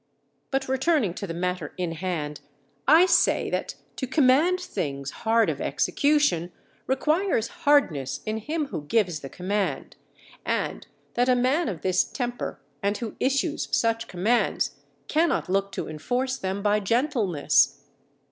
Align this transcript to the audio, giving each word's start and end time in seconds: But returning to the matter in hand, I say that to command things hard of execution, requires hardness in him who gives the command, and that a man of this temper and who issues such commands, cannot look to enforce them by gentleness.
But 0.49 0.67
returning 0.67 1.13
to 1.13 1.27
the 1.27 1.33
matter 1.35 1.75
in 1.77 1.91
hand, 1.91 2.39
I 2.87 3.05
say 3.05 3.51
that 3.51 3.75
to 3.97 4.07
command 4.07 4.59
things 4.59 5.11
hard 5.11 5.47
of 5.47 5.61
execution, 5.61 6.51
requires 6.87 7.49
hardness 7.69 8.21
in 8.25 8.37
him 8.37 8.69
who 8.69 8.85
gives 8.85 9.19
the 9.19 9.29
command, 9.29 9.95
and 10.43 10.87
that 11.13 11.29
a 11.29 11.35
man 11.35 11.69
of 11.69 11.81
this 11.83 12.03
temper 12.03 12.59
and 12.81 12.97
who 12.97 13.15
issues 13.19 13.67
such 13.71 14.07
commands, 14.07 14.71
cannot 15.07 15.49
look 15.49 15.71
to 15.73 15.87
enforce 15.87 16.35
them 16.35 16.63
by 16.63 16.79
gentleness. 16.79 17.83